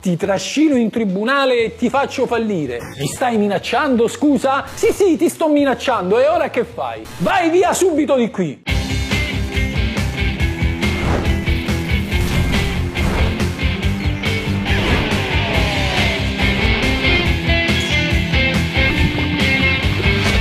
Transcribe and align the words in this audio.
Ti 0.00 0.16
trascino 0.16 0.76
in 0.76 0.90
tribunale 0.90 1.64
e 1.64 1.74
ti 1.74 1.90
faccio 1.90 2.28
fallire. 2.28 2.78
Mi 2.98 3.08
stai 3.08 3.36
minacciando, 3.36 4.06
scusa? 4.06 4.64
Sì, 4.72 4.92
sì, 4.92 5.16
ti 5.16 5.28
sto 5.28 5.48
minacciando 5.48 6.20
e 6.20 6.28
ora 6.28 6.50
che 6.50 6.62
fai? 6.64 7.02
Vai 7.18 7.50
via 7.50 7.72
subito 7.72 8.14
di 8.14 8.30
qui! 8.30 8.62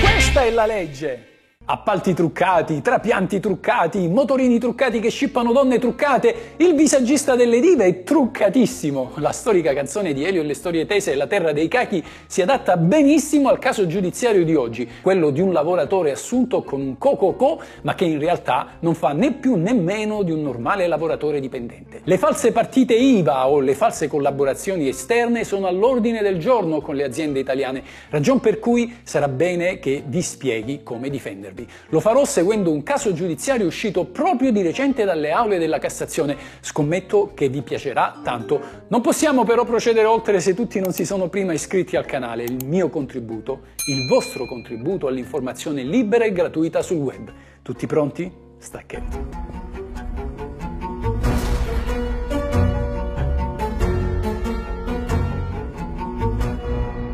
Questa 0.04 0.44
è 0.44 0.52
la 0.52 0.68
legge! 0.68 1.37
Appalti 1.70 2.14
truccati, 2.14 2.82
trapianti 2.82 3.42
truccati, 3.42 4.08
motorini 4.08 4.58
truccati 4.58 5.02
che 5.02 5.10
scippano 5.10 5.52
donne 5.52 5.80
truccate, 5.80 6.54
il 6.56 6.74
visagista 6.76 7.36
delle 7.36 7.60
dive 7.60 7.84
è 7.84 8.04
truccatissimo. 8.04 9.16
La 9.16 9.34
storica 9.34 9.74
canzone 9.74 10.14
di 10.14 10.24
Elio 10.24 10.44
e 10.44 10.46
le 10.46 10.54
storie 10.54 10.86
tese 10.86 11.14
La 11.16 11.28
terra 11.28 11.52
dei 11.52 11.68
cachi 11.68 12.02
si 12.26 12.42
adatta 12.42 12.78
benissimo 12.78 13.50
al 13.50 13.60
caso 13.60 13.86
giudiziario 13.86 14.46
di 14.46 14.56
oggi, 14.56 14.90
quello 15.02 15.30
di 15.30 15.42
un 15.42 15.52
lavoratore 15.52 16.12
assunto 16.12 16.64
con 16.64 16.80
un 16.80 16.98
cococò, 16.98 17.60
ma 17.82 17.96
che 17.96 18.06
in 18.06 18.20
realtà 18.20 18.78
non 18.80 18.96
fa 18.96 19.12
né 19.12 19.34
più 19.34 19.56
né 19.56 19.74
meno 19.74 20.24
di 20.24 20.32
un 20.32 20.42
normale 20.44 20.88
lavoratore 20.88 21.42
dipendente. 21.42 22.00
Le 22.06 22.18
false 22.18 22.54
partite 22.54 22.94
IVA 22.94 23.50
o 23.50 23.60
le 23.60 23.74
false 23.74 24.08
collaborazioni 24.08 24.88
esterne 24.88 25.44
sono 25.44 25.68
all'ordine 25.68 26.22
del 26.22 26.40
giorno 26.40 26.80
con 26.80 26.96
le 26.96 27.04
aziende 27.04 27.40
italiane, 27.40 27.84
ragion 28.10 28.40
per 28.40 28.60
cui 28.60 29.00
sarà 29.04 29.28
bene 29.28 29.80
che 29.80 30.02
vi 30.08 30.22
spieghi 30.22 30.82
come 30.82 31.10
difendervi 31.10 31.56
servi. 31.58 31.68
Lo 31.90 32.00
farò 32.00 32.24
seguendo 32.26 32.72
un 32.72 32.84
caso 32.84 33.14
giudiziario 33.14 33.66
uscito 33.66 34.06
proprio 34.06 34.52
di 34.52 34.62
recente 34.62 35.04
dalle 35.04 35.32
aule 35.32 35.58
della 35.58 35.80
Cassazione. 35.80 36.38
Scommetto 36.62 37.32
che 37.34 37.50
vi 37.50 37.64
piacerà 37.64 38.20
tanto. 38.24 38.62
Non 38.90 39.02
possiamo 39.02 39.44
però 39.44 39.66
procedere 39.66 40.06
oltre 40.06 40.40
se 40.40 40.54
tutti 40.54 40.80
non 40.80 40.94
si 40.94 41.06
sono 41.06 41.30
prima 41.30 41.54
iscritti 41.54 41.96
al 41.96 42.06
canale. 42.06 42.44
Il 42.44 42.66
mio 42.66 42.90
contributo, 42.90 43.62
il 43.88 44.08
vostro 44.08 44.46
contributo 44.46 45.08
all'informazione 45.08 45.82
libera 45.84 46.26
e 46.26 46.32
gratuita 46.32 46.82
sul 46.82 46.98
web. 46.98 47.32
Tutti 47.62 47.88
pronti? 47.88 48.32
Stacchetto. 48.60 49.57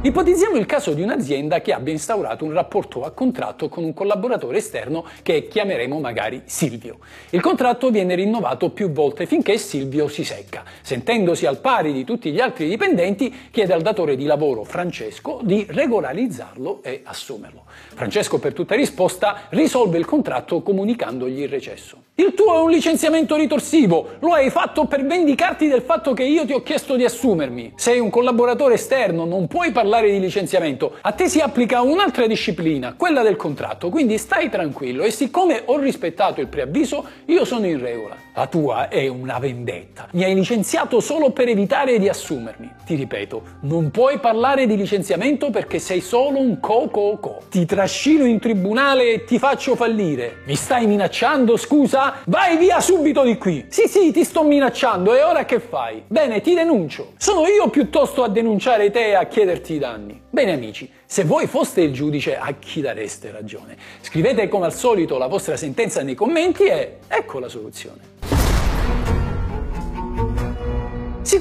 Ipotizziamo 0.06 0.58
il 0.58 0.66
caso 0.66 0.94
di 0.94 1.02
un'azienda 1.02 1.62
che 1.62 1.72
abbia 1.72 1.94
instaurato 1.94 2.44
un 2.44 2.52
rapporto 2.52 3.06
a 3.06 3.12
contratto 3.12 3.70
con 3.70 3.86
un 3.86 3.94
collaboratore 3.94 4.58
esterno 4.58 5.06
che 5.22 5.48
chiameremo 5.48 5.98
magari 5.98 6.42
Silvio. 6.44 6.98
Il 7.30 7.40
contratto 7.40 7.90
viene 7.90 8.14
rinnovato 8.14 8.72
più 8.72 8.92
volte 8.92 9.26
finché 9.26 9.58
Silvio 9.58 10.10
si 10.10 10.26
secca. 10.26 10.66
Sentendosi 10.82 11.46
al 11.46 11.60
pari 11.60 11.94
di 11.94 12.04
tutti 12.04 12.34
gli 12.34 12.42
altri 12.42 12.68
dipendenti, 12.68 13.34
chiede 13.50 13.72
al 13.72 13.82
datore 13.82 14.18
di 14.18 14.26
lavoro 14.26 14.66
Francesco 14.66 15.40
di 15.42 15.66
regolarizzarlo 15.70 16.84
e 16.84 17.00
assumerlo. 17.06 17.64
Francesco 17.94 18.40
per 18.40 18.52
tutta 18.52 18.76
risposta 18.76 19.44
risolve 19.52 20.00
il 20.00 20.06
contratto 20.06 20.62
comunicandogli 20.62 21.44
il 21.44 21.50
recesso. 21.50 22.12
Il 22.16 22.36
tuo 22.36 22.54
è 22.54 22.62
un 22.62 22.70
licenziamento 22.70 23.36
ritorsivo, 23.36 24.18
lo 24.20 24.34
hai 24.34 24.52
fatto 24.52 24.86
per 24.86 25.04
vendicarti 25.04 25.68
del 25.68 25.82
fatto 25.82 26.14
che 26.14 26.22
io 26.22 26.46
ti 26.46 26.54
ho 26.54 26.62
chiesto 26.62 26.96
di 26.96 27.04
assumermi. 27.04 27.74
Sei 27.76 27.98
un 27.98 28.12
collaboratore 28.12 28.76
esterno, 28.76 29.26
non 29.26 29.48
puoi 29.48 29.72
parlare 29.72 30.12
di 30.12 30.20
licenziamento. 30.20 30.98
A 31.02 31.12
te 31.14 31.28
si 31.28 31.40
applica 31.40 31.82
un'altra 31.82 32.28
disciplina, 32.28 32.94
quella 32.96 33.24
del 33.24 33.36
contratto, 33.36 33.90
quindi 33.90 34.20
stai 34.20 34.52
tranquillo 34.52 35.02
e 35.02 35.10
siccome 35.10 35.64
ho 35.66 35.80
rispettato 35.80 36.40
il 36.40 36.50
preavviso, 36.50 37.04
io 37.26 37.46
sono 37.46 37.66
in 37.66 37.82
regola. 37.82 38.16
La 38.36 38.46
tua 38.46 38.90
è 38.90 39.08
una 39.08 39.40
vendetta. 39.40 40.08
Mi 40.12 40.24
hai 40.24 40.36
licenziato 40.36 41.00
solo 41.00 41.32
per 41.32 41.48
evitare 41.48 41.98
di 41.98 42.10
assumermi. 42.10 42.70
Ti 42.86 42.94
ripeto, 42.94 43.42
non 43.62 43.90
puoi 43.90 44.20
parlare 44.20 44.68
di 44.68 44.76
licenziamento 44.76 45.50
perché 45.50 45.80
sei 45.80 46.02
solo 46.02 46.40
un 46.40 46.60
co-co-co. 46.60 47.42
Ti 47.50 47.66
trascino 47.66 48.26
in 48.26 48.40
tribunale 48.40 49.14
e 49.14 49.24
ti 49.24 49.40
faccio 49.40 49.76
fallire. 49.76 50.38
Mi 50.46 50.56
stai 50.56 50.86
minacciando, 50.88 51.58
scusa? 51.58 52.03
Vai 52.26 52.58
via 52.58 52.80
subito 52.80 53.24
di 53.24 53.38
qui! 53.38 53.66
Sì, 53.70 53.88
sì, 53.88 54.12
ti 54.12 54.24
sto 54.24 54.44
minacciando 54.44 55.16
e 55.16 55.24
ora 55.24 55.46
che 55.46 55.60
fai? 55.60 56.04
Bene, 56.08 56.42
ti 56.42 56.54
denuncio. 56.54 57.14
Sono 57.18 57.48
io 57.48 57.70
piuttosto 57.70 58.24
a 58.24 58.30
denunciare 58.30 58.92
te 58.92 59.10
e 59.10 59.16
a 59.16 59.26
chiederti 59.26 59.74
i 59.74 59.80
danni. 59.80 60.22
Bene 60.30 60.54
amici, 60.54 60.90
se 61.06 61.24
voi 61.24 61.48
foste 61.48 61.82
il 61.82 61.94
giudice 61.94 62.38
a 62.38 62.54
chi 62.58 62.82
dareste 62.82 63.32
ragione? 63.32 63.78
Scrivete 64.02 64.48
come 64.48 64.66
al 64.66 64.74
solito 64.74 65.18
la 65.18 65.28
vostra 65.28 65.56
sentenza 65.56 66.02
nei 66.02 66.16
commenti 66.16 66.64
e 66.64 66.98
ecco 67.08 67.40
la 67.40 67.50
soluzione. 67.50 68.23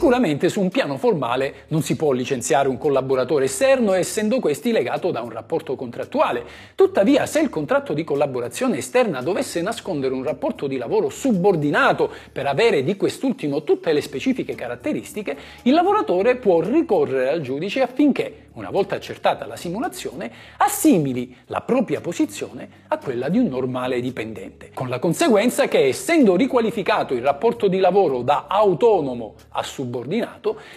Sicuramente 0.02 0.48
su 0.48 0.60
un 0.60 0.68
piano 0.68 0.96
formale 0.96 1.66
non 1.68 1.80
si 1.82 1.94
può 1.94 2.10
licenziare 2.10 2.66
un 2.66 2.76
collaboratore 2.76 3.44
esterno 3.44 3.92
essendo 3.92 4.40
questi 4.40 4.72
legato 4.72 5.12
da 5.12 5.20
un 5.20 5.30
rapporto 5.30 5.76
contrattuale. 5.76 6.42
Tuttavia, 6.74 7.24
se 7.24 7.38
il 7.38 7.48
contratto 7.48 7.92
di 7.92 8.02
collaborazione 8.02 8.78
esterna 8.78 9.22
dovesse 9.22 9.62
nascondere 9.62 10.12
un 10.12 10.24
rapporto 10.24 10.66
di 10.66 10.76
lavoro 10.76 11.08
subordinato 11.08 12.10
per 12.32 12.48
avere 12.48 12.82
di 12.82 12.96
quest'ultimo 12.96 13.62
tutte 13.62 13.92
le 13.92 14.00
specifiche 14.00 14.56
caratteristiche, 14.56 15.36
il 15.62 15.72
lavoratore 15.72 16.34
può 16.34 16.60
ricorrere 16.60 17.28
al 17.28 17.40
giudice 17.40 17.82
affinché 17.82 18.48
una 18.54 18.70
volta 18.70 18.96
accertata 18.96 19.46
la 19.46 19.56
simulazione, 19.56 20.30
assimili 20.58 21.34
la 21.46 21.62
propria 21.62 22.00
posizione 22.00 22.68
a 22.88 22.98
quella 22.98 23.28
di 23.28 23.38
un 23.38 23.46
normale 23.46 24.00
dipendente, 24.00 24.70
con 24.74 24.88
la 24.88 24.98
conseguenza 24.98 25.68
che 25.68 25.86
essendo 25.86 26.36
riqualificato 26.36 27.14
il 27.14 27.22
rapporto 27.22 27.68
di 27.68 27.78
lavoro 27.78 28.20
da 28.22 28.46
autonomo 28.48 29.34
a 29.50 29.62
subordinato, 29.62 29.91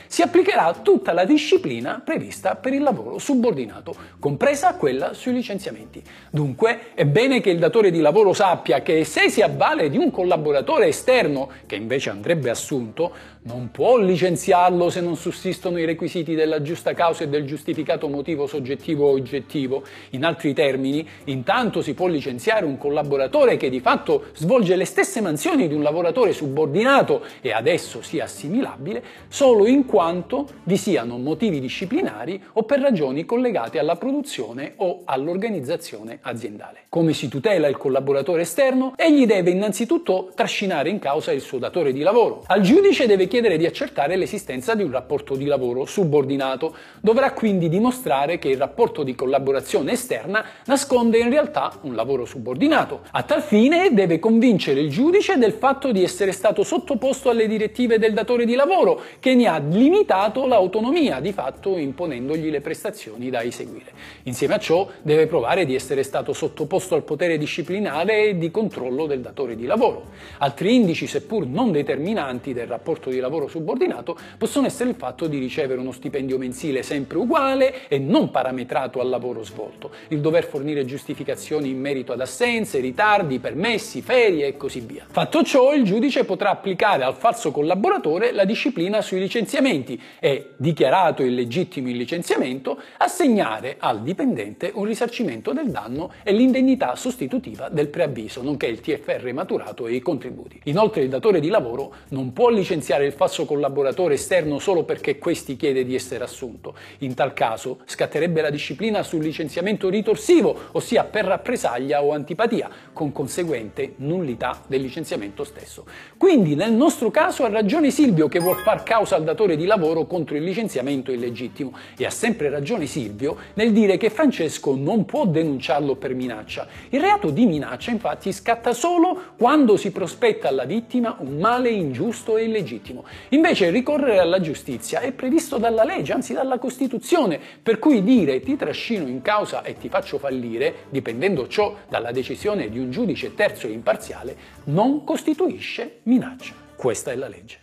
si 0.08 0.22
applicherà 0.22 0.74
tutta 0.82 1.14
la 1.14 1.26
disciplina 1.26 2.02
prevista 2.04 2.56
per 2.56 2.74
il 2.74 2.82
lavoro 2.82 3.18
subordinato, 3.18 3.96
compresa 4.20 4.76
quella 4.76 5.14
sui 5.14 5.34
licenziamenti. 5.34 6.02
Dunque 6.30 6.94
è 6.94 7.06
bene 7.06 7.42
che 7.42 7.50
il 7.50 7.60
datore 7.60 7.92
di 7.92 8.02
lavoro 8.02 8.34
sappia 8.34 8.82
che 8.82 9.06
se 9.06 9.30
si 9.30 9.42
avvale 9.42 9.90
di 9.90 9.98
un 9.98 10.12
collaboratore 10.12 10.88
esterno 10.88 11.50
che 11.66 11.76
invece 11.76 12.10
andrebbe 12.10 12.50
assunto, 12.50 13.34
non 13.46 13.70
può 13.72 13.98
licenziarlo 13.98 14.90
se 14.90 15.02
non 15.02 15.16
sussistono 15.16 15.78
i 15.78 15.86
requisiti 15.86 16.34
della 16.34 16.62
giusta 16.62 16.94
causa 16.94 17.24
e 17.24 17.28
del 17.28 17.46
giustificato 17.46 18.08
motivo 18.08 18.48
soggettivo 18.48 19.08
o 19.08 19.12
oggettivo. 19.12 19.84
In 20.12 20.26
altri 20.26 20.54
termini, 20.54 21.08
intanto 21.26 21.82
si 21.82 21.94
può 21.94 22.08
licenziare 22.08 22.66
un 22.66 22.78
collaboratore 22.78 23.58
che 23.58 23.70
di 23.70 23.80
fatto 23.80 24.26
svolge 24.34 24.76
le 24.76 24.86
stesse 24.86 25.22
mansioni 25.22 25.68
di 25.68 25.76
un 25.76 25.84
lavoratore 25.84 26.34
subordinato 26.34 27.24
e 27.42 27.52
adesso 27.52 28.02
sia 28.02 28.24
assimilabile 28.24 29.04
solo 29.28 29.68
in 29.68 29.86
quanto 29.86 30.48
vi 30.64 30.78
siano 30.78 31.18
motivi 31.20 31.60
disciplinari 31.60 32.42
o 32.54 32.64
per 32.64 32.80
ragioni 32.80 33.26
collegate 33.26 33.78
alla 33.78 33.96
produzione 33.96 34.74
o 34.78 35.02
all'organizzazione 35.06 36.18
aziendale. 36.22 36.86
Come 36.90 37.14
si 37.14 37.28
tutela 37.28 37.68
il 37.68 37.78
collaboratore 37.78 38.42
esterno? 38.42 38.94
Egli 38.96 39.28
deve 39.28 39.52
innanzitutto 39.52 40.32
trascinare 40.34 40.90
in 40.90 40.98
causa 40.98 41.32
il 41.32 41.42
suo 41.42 41.60
datore 41.60 41.94
di 41.94 42.00
lavoro. 42.00 42.44
Al 42.48 42.62
giudice 42.62 43.06
deve 43.06 43.28
chiedere 43.28 43.34
di 43.36 43.66
accertare 43.66 44.16
l'esistenza 44.16 44.76
di 44.76 44.84
un 44.84 44.92
rapporto 44.92 45.36
di 45.36 45.44
lavoro 45.44 45.86
subordinato. 45.86 46.74
Dovrà 47.02 47.34
quindi 47.34 47.68
dimostrare 47.68 48.40
che 48.40 48.48
il 48.48 48.58
rapporto 48.58 49.04
di 49.04 49.14
collaborazione 49.14 49.92
esterna 49.92 50.46
nasconde 50.68 51.18
in 51.18 51.30
realtà 51.30 51.74
un 51.82 51.96
lavoro 51.96 52.24
subordinato. 52.24 53.02
A 53.12 53.24
tal 53.24 53.42
fine 53.42 53.94
deve 53.94 54.20
convincere 54.20 54.80
il 54.80 54.90
giudice 54.90 55.38
del 55.38 55.52
fatto 55.52 55.92
di 55.92 56.02
essere 56.02 56.32
stato 56.32 56.64
sottoposto 56.64 57.30
alle 57.30 57.46
direttive 57.46 58.00
del 58.00 58.14
datore 58.14 58.46
di 58.46 58.56
lavoro, 58.56 59.02
che 59.20 59.36
ne 59.36 59.48
ha 59.48 59.58
limitato 59.58 60.48
l'autonomia, 60.48 61.20
di 61.20 61.34
fatto 61.34 61.78
imponendogli 61.78 62.50
le 62.50 62.62
prestazioni 62.62 63.30
da 63.30 63.44
eseguire. 63.44 63.92
Insieme 64.24 64.54
a 64.54 64.60
ciò 64.60 64.88
deve 65.02 65.28
provare 65.28 65.66
di 65.66 65.76
essere 65.76 66.04
stato 66.04 66.32
sottoposto 66.32 66.96
al 66.96 67.04
potere 67.04 67.38
disciplinare 67.38 68.30
e 68.30 68.38
di 68.38 68.50
controllo 68.50 69.08
del 69.08 69.20
datore 69.20 69.58
di 69.58 69.66
lavoro. 69.66 70.06
Altri 70.38 70.74
indici, 70.74 71.06
seppur 71.06 71.46
non 71.46 71.74
determinanti 71.74 72.54
del 72.54 72.68
rapporto 72.68 73.10
di 73.10 73.18
lavoro 73.18 73.24
subordinato 73.48 74.18
possono 74.38 74.68
essere 74.68 74.90
il 74.90 74.96
fatto 74.96 75.28
di 75.28 75.38
ricevere 75.40 75.80
uno 75.80 75.92
stipendio 75.92 76.38
mensile 76.38 76.84
sempre 76.84 77.18
uguale 77.18 77.88
e 77.88 77.98
non 78.00 78.32
parametrato 78.32 79.00
al 79.00 79.10
lavoro 79.10 79.44
svolto, 79.44 79.92
il 80.10 80.20
dover 80.20 80.46
fornire 80.46 80.86
giustificazioni 80.86 81.70
in 81.70 81.80
merito 81.80 82.14
ad 82.14 82.22
assenze, 82.22 82.80
ritardi, 82.80 83.40
permessi, 83.40 84.02
ferie 84.02 84.48
e 84.48 84.58
così 84.58 84.80
via. 84.82 85.06
Fatto 85.10 85.44
ciò, 85.44 85.74
il 85.74 85.84
giudice 85.84 86.26
potrà 86.26 86.52
applicare 86.52 87.04
al 87.04 87.16
falso 87.16 87.52
collaboratore 87.52 88.32
la 88.32 88.46
disciplina 88.46 89.02
sui 89.02 89.20
licenziamenti 89.20 90.00
e, 90.20 90.52
dichiarato 90.58 91.24
illegittimo 91.24 91.90
il 91.90 91.98
licenziamento, 91.98 92.80
assegnare 92.98 93.78
al 93.80 94.02
dipendente 94.02 94.72
un 94.74 94.86
risarcimento 94.86 95.54
del 95.54 95.70
danno 95.70 96.12
e 96.24 96.32
l'indennità 96.32 96.96
sostitutiva 96.96 97.70
del 97.70 97.88
preavviso, 97.88 98.42
nonché 98.42 98.68
il 98.68 98.80
TFR 98.80 99.32
maturato 99.34 99.88
e 99.88 99.96
i 99.96 100.02
contributi. 100.02 100.60
Inoltre 100.66 101.02
il 101.02 101.10
datore 101.10 101.40
di 101.40 101.50
lavoro 101.50 101.94
non 102.10 102.34
può 102.34 102.50
licenziare 102.50 103.06
il 103.06 103.14
falso 103.16 103.46
collaboratore 103.46 104.14
esterno 104.14 104.60
solo 104.60 104.84
perché 104.84 105.18
questi 105.18 105.56
chiede 105.56 105.84
di 105.84 105.96
essere 105.96 106.24
assunto. 106.24 106.76
In 107.00 107.14
tal 107.14 107.34
caso 107.34 107.80
scatterebbe 107.86 108.42
la 108.42 108.50
disciplina 108.50 109.04
sul 109.04 109.24
licenziamento 109.24 109.90
ritorsivo, 109.90 110.56
ossia 110.72 111.04
per 111.06 111.26
rappresaglia 111.26 112.04
o 112.04 112.12
antipatia, 112.12 112.70
con 112.94 113.12
conseguente 113.12 113.94
nullità 113.98 114.62
del 114.68 114.82
licenziamento 114.82 115.44
stesso. 115.44 115.86
Quindi 116.18 116.56
nel 116.56 116.74
nostro 116.74 117.10
caso 117.12 117.44
ha 117.44 117.50
ragione 117.50 117.92
Silvio 117.92 118.28
che 118.28 118.40
vuol 118.40 118.58
far 118.58 118.84
causa 118.84 119.16
al 119.16 119.24
datore 119.24 119.56
di 119.56 119.66
lavoro 119.66 120.06
contro 120.06 120.36
il 120.36 120.44
licenziamento 120.44 121.12
illegittimo 121.12 121.74
e 121.98 122.06
ha 122.06 122.10
sempre 122.10 122.50
ragione 122.50 122.86
Silvio 122.86 123.38
nel 123.56 123.72
dire 123.72 123.98
che 123.98 124.10
Francesco 124.10 124.76
non 124.76 125.06
può 125.06 125.26
denunciarlo 125.26 125.96
per 125.96 126.14
minaccia. 126.14 126.68
Il 126.90 127.02
reato 127.02 127.30
di 127.30 127.46
minaccia 127.46 127.92
infatti 127.92 128.32
scatta 128.32 128.74
solo 128.74 129.34
quando 129.38 129.78
si 129.78 129.92
prospetta 129.92 130.48
alla 130.48 130.66
vittima 130.66 131.18
un 131.20 131.38
male 131.38 131.70
ingiusto 131.70 132.38
e 132.38 132.44
illegittimo. 132.44 132.95
Invece 133.30 133.70
ricorrere 133.70 134.20
alla 134.20 134.40
giustizia 134.40 135.00
è 135.00 135.12
previsto 135.12 135.58
dalla 135.58 135.84
legge, 135.84 136.14
anzi 136.14 136.34
dalla 136.34 136.60
Costituzione, 136.60 137.40
per 137.62 137.80
cui 137.80 138.04
dire 138.04 138.40
ti 138.42 138.56
trascino 138.56 139.08
in 139.08 139.22
causa 139.22 139.64
e 139.64 139.78
ti 139.78 139.90
faccio 139.90 140.18
fallire, 140.18 140.86
dipendendo 140.90 141.48
ciò 141.48 141.76
dalla 141.90 142.12
decisione 142.12 142.70
di 142.70 142.80
un 142.80 142.92
giudice 142.92 143.34
terzo 143.34 143.68
e 143.68 143.72
imparziale, 143.72 144.36
non 144.66 145.04
costituisce 145.04 146.00
minaccia. 146.04 146.54
Questa 146.76 147.12
è 147.12 147.16
la 147.16 147.28
legge. 147.28 147.60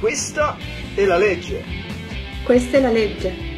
Questa 0.00 0.56
è 0.94 1.04
la 1.04 1.18
legge. 1.18 1.62
Questa 2.44 2.78
è 2.78 2.80
la 2.80 2.90
legge. 2.90 3.57